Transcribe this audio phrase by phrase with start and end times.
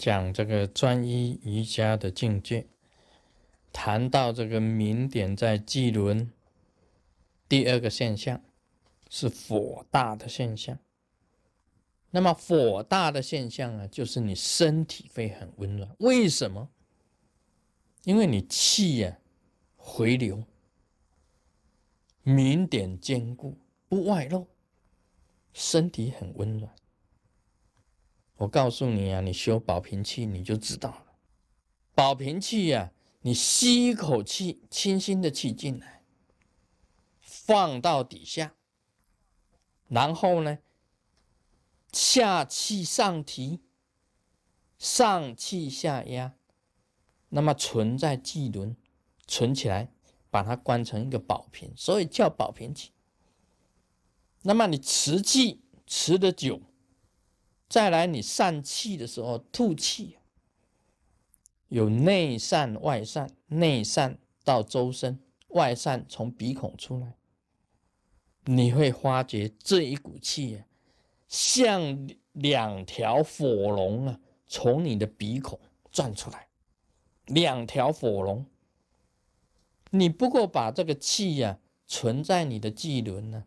[0.00, 2.66] 讲这个专一瑜伽的境界，
[3.70, 6.32] 谈到这个明点在际轮，
[7.46, 8.42] 第二个现象
[9.10, 10.78] 是火大的现象。
[12.12, 15.94] 那么火大的现象啊，就是你身体会很温暖。
[15.98, 16.70] 为什么？
[18.04, 19.18] 因为你气呀
[19.76, 20.42] 回流，
[22.22, 24.46] 明点坚固，不外露，
[25.52, 26.74] 身体很温暖。
[28.40, 31.06] 我告诉你啊，你修保平气你就知道了。
[31.94, 32.90] 保平气呀，
[33.20, 36.02] 你吸一口气，清新的气进来，
[37.20, 38.54] 放到底下，
[39.88, 40.58] 然后呢，
[41.92, 43.60] 下气上提，
[44.78, 46.34] 上气下压，
[47.28, 48.74] 那么存在气轮，
[49.26, 49.92] 存起来，
[50.30, 52.92] 把它关成一个保平，所以叫保平气。
[54.40, 56.62] 那么你持气持的久。
[57.70, 60.16] 再来，你散气的时候吐气，
[61.68, 67.14] 有内散外散，内散到周身，外散从鼻孔出来，
[68.46, 70.66] 你会发觉这一股气啊，
[71.28, 74.18] 像两条火龙啊，
[74.48, 75.60] 从你的鼻孔
[75.92, 76.48] 转出来，
[77.26, 78.44] 两条火龙。
[79.92, 83.44] 你不过把这个气呀存在你的气轮呢，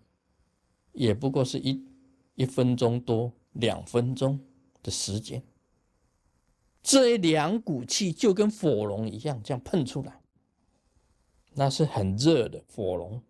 [0.94, 1.86] 也不过是一
[2.36, 3.34] 一分钟多。
[3.54, 4.40] 两分钟
[4.82, 5.44] 的时间，
[6.82, 10.22] 这两股气就跟火龙一样，这样喷出来，
[11.54, 13.22] 那是很热的火龙。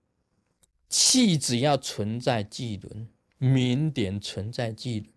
[0.89, 3.07] 气只要存在气轮，
[3.37, 5.13] 明点存在气轮，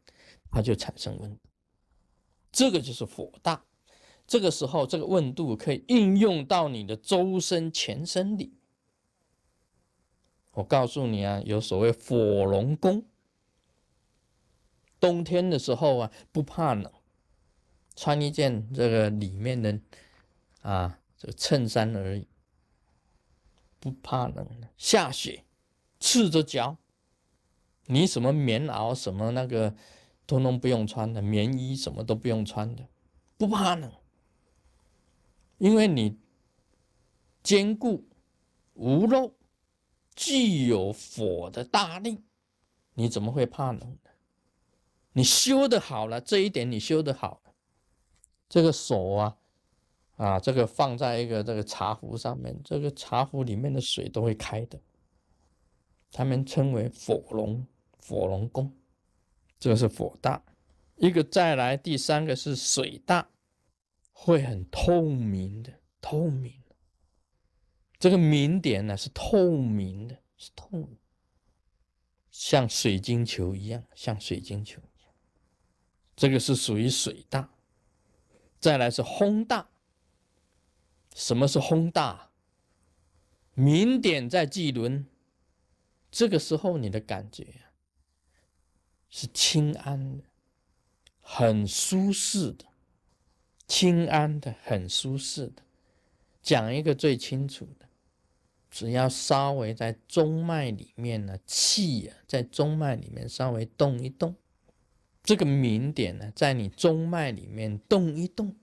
[0.50, 1.40] 它就产生温度。
[2.50, 3.64] 这个就是火大。
[4.26, 8.54] 这个时候，这个温度可以应用到你的周身、全身里。
[10.52, 13.04] 我告诉你啊，有所谓火龙功。
[14.98, 16.90] 冬天的时候啊，不怕冷，
[17.94, 19.80] 穿一件这个里面的
[20.62, 22.26] 啊这个衬衫而已，
[23.78, 24.46] 不怕冷。
[24.76, 25.44] 下雪，
[26.00, 26.76] 赤着脚，
[27.86, 29.74] 你什么棉袄什么那个，
[30.26, 32.88] 通通不用穿的，棉衣什么都不用穿的，
[33.36, 33.92] 不怕冷，
[35.58, 36.18] 因为你
[37.42, 38.08] 坚固
[38.74, 39.34] 无肉，
[40.14, 42.24] 具有火的大力，
[42.94, 44.10] 你怎么会怕冷呢？
[45.16, 47.42] 你修的好了，这一点你修的好，
[48.50, 49.38] 这个手啊，
[50.16, 54.78] 啊，这个放在一个这个茶壶上面，这个茶壶里面的水都会开的，
[56.12, 57.66] 他们称为火龙
[57.96, 58.70] 火龙功，
[59.58, 60.44] 这个是火大。
[60.96, 63.26] 一个再来第三个是水大，
[64.12, 65.72] 会很透明的，
[66.02, 66.52] 透明。
[67.98, 70.90] 这个明点呢是透明的，是透，
[72.30, 74.78] 像水晶球一样，像水晶球。
[76.16, 77.50] 这个是属于水大，
[78.58, 79.68] 再来是轰大。
[81.14, 82.30] 什么是轰大？
[83.54, 85.06] 明点在季轮，
[86.10, 87.46] 这个时候你的感觉
[89.08, 90.24] 是清安的，
[91.20, 92.64] 很舒适的，
[93.66, 95.62] 清安的，很舒适的。
[96.42, 97.88] 讲一个最清楚的，
[98.70, 104.34] 只要稍微在中脉里面呢，气啊，在中脉里面稍微动一动。
[105.26, 108.54] 这个明点呢，在你中脉里面动一动，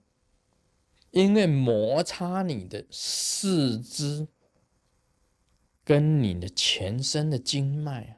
[1.12, 4.30] 因为摩擦你的四肢
[5.84, 8.16] 跟你的全身的经脉啊，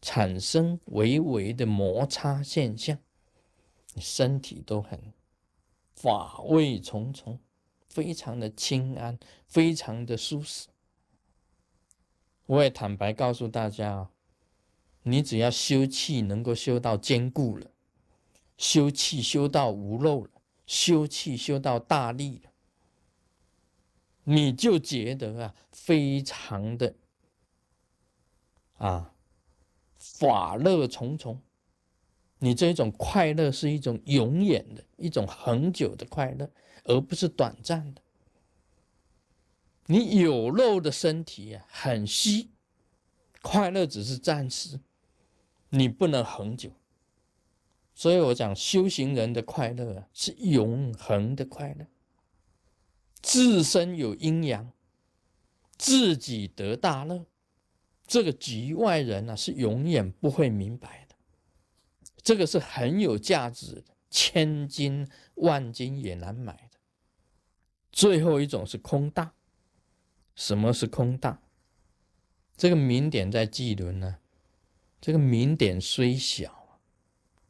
[0.00, 2.96] 产生微微的摩擦现象，
[3.94, 5.12] 你身体都很
[5.96, 7.40] 法味重重，
[7.88, 10.68] 非常的清安，非常的舒适。
[12.46, 14.10] 我也坦白告诉大家啊。
[15.02, 17.70] 你只要修气能够修到坚固了，
[18.56, 20.30] 修气修到无漏了，
[20.66, 22.50] 修气修到大力了，
[24.24, 26.94] 你就觉得啊，非常的
[28.78, 29.12] 啊，
[29.98, 31.40] 法乐重重。
[32.38, 36.50] 你这一种快乐是一种永远的一种恒久的快乐，
[36.84, 38.02] 而不是短暂的。
[39.86, 42.50] 你有肉的身体啊，很虚，
[43.42, 44.78] 快乐只是暂时。
[45.74, 46.70] 你不能恒久，
[47.94, 51.86] 所以我讲修行人的快乐啊，是永恒的快乐。
[53.22, 54.70] 自身有阴阳，
[55.78, 57.24] 自己得大乐，
[58.06, 61.14] 这个局外人呢是永远不会明白的。
[62.22, 66.78] 这个是很有价值的，千金万金也难买的。
[67.90, 69.32] 最后一种是空大，
[70.34, 71.40] 什么是空大？
[72.58, 74.18] 这个明点在纪轮呢？
[75.02, 76.78] 这个明点虽小，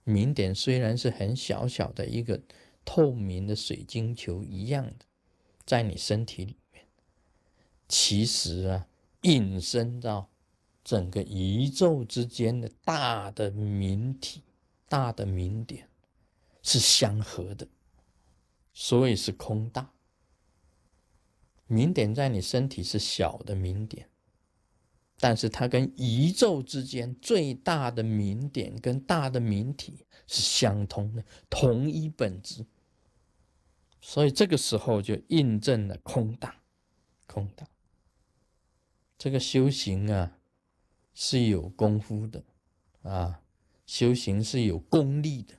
[0.04, 2.40] 明点虽然是很小小的一个
[2.82, 5.04] 透明的水晶球一样的，
[5.66, 6.86] 在你身体里面，
[7.86, 8.88] 其实啊，
[9.20, 10.30] 引申到
[10.82, 14.42] 整个宇宙之间的大的明体、
[14.88, 15.86] 大的明点
[16.62, 17.68] 是相合的，
[18.72, 19.92] 所以是空大。
[21.66, 24.08] 明点在你身体是小的明点。
[25.22, 32.66] 但是它跟宇宙之间最大的明点跟大的明体是相通的，同一本质。
[34.00, 36.56] 所以这个时候就印证了空大，
[37.28, 37.64] 空大。
[39.16, 40.38] 这个修行啊
[41.14, 42.42] 是有功夫的
[43.02, 43.42] 啊，
[43.86, 45.54] 修行是有功力的。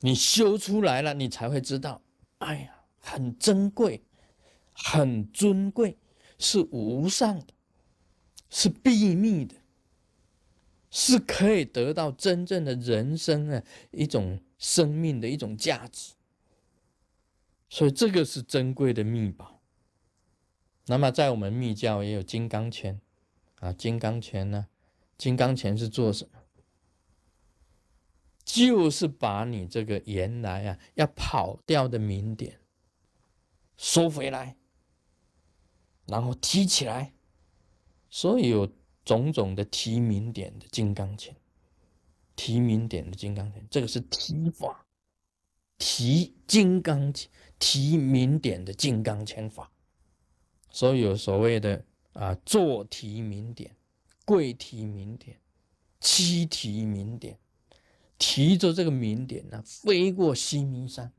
[0.00, 2.02] 你修出来了，你才会知道，
[2.38, 4.02] 哎呀，很珍贵，
[4.72, 5.96] 很尊贵，
[6.40, 7.54] 是无上的。
[8.50, 9.56] 是秘密的，
[10.90, 16.14] 是可以得到真正的人生啊，一种生命的一种价值。
[17.68, 19.60] 所以这个是珍贵的秘宝。
[20.86, 22.98] 那么在我们密教也有金刚圈
[23.56, 24.68] 啊，金刚圈呢，
[25.18, 26.38] 金刚圈是做什么？
[28.42, 32.58] 就是把你这个原来啊要跑掉的名点
[33.76, 34.56] 收回来，
[36.06, 37.12] 然后提起来。
[38.10, 38.70] 所以有
[39.04, 41.36] 种种的提名点的金刚拳，
[42.36, 44.86] 提名点的金刚拳，这个是提法，
[45.76, 47.12] 提金刚
[47.58, 49.70] 提名点的金刚拳法。
[50.70, 53.76] 所以有所谓的啊，坐提名点、
[54.24, 55.38] 跪提名点、
[56.00, 57.38] 七提名点，
[58.16, 61.12] 提着这个名点呢，飞过西弥山，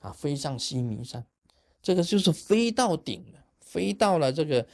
[0.00, 1.26] 啊，飞上西弥山，
[1.82, 4.66] 这个就是飞到顶了，飞到了这个。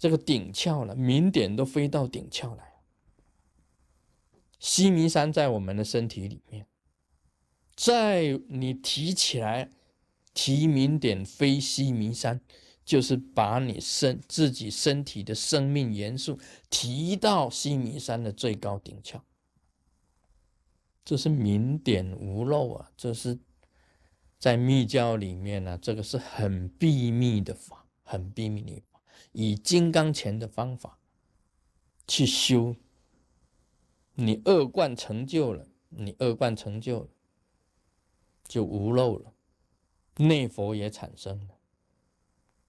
[0.00, 2.72] 这个顶窍了，明点都飞到顶窍来。
[4.58, 6.66] 西弥山在我们的身体里面，
[7.76, 9.70] 在你提起来，
[10.32, 12.40] 提明点飞西弥山，
[12.82, 16.38] 就是把你身自己身体的生命元素
[16.70, 19.20] 提到西弥山的最高顶窍。
[21.04, 22.90] 这是明点无漏啊！
[22.96, 23.38] 这是
[24.38, 28.82] 在密教里面呢，这个是很秘密的法，很秘密的。
[29.32, 30.98] 以金刚拳的方法
[32.06, 32.74] 去修，
[34.14, 37.08] 你恶贯成就了，你恶贯成就了，
[38.44, 39.32] 就无漏了，
[40.16, 41.54] 内佛也产生了，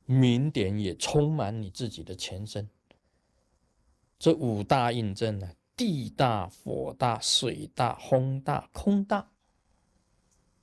[0.05, 2.69] 明点也充满你自己的全身。
[4.19, 9.31] 这五大印证呢，地大、火大、水大、风大、空大，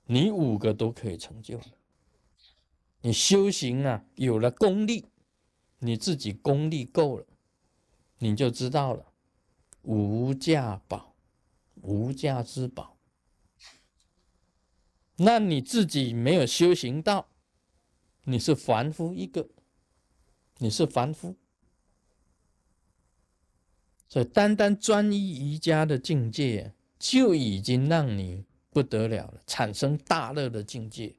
[0.05, 1.65] 你五个都可以成就了。
[3.01, 5.07] 你修行啊，有了功力。
[5.79, 7.27] 你自己功力够了，
[8.19, 9.13] 你就知道了，
[9.83, 11.15] 无价宝，
[11.83, 12.97] 无价之宝。
[15.17, 17.29] 那你自己没有修行到，
[18.25, 19.49] 你是凡夫一个，
[20.59, 21.37] 你是凡夫。
[24.09, 31.15] 所以，单单专一瑜伽的境界，就已经让你不得了了，产生大乐的境界。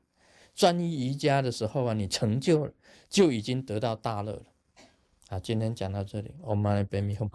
[0.59, 2.73] 专一瑜伽的时候啊，你成就了，
[3.09, 4.43] 就已经得到大乐了。
[5.29, 7.29] 啊，今天讲到这里，我们来别迷糊。